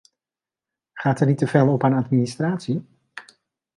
[0.93, 2.85] Gaat er niet te veel op aan administratie?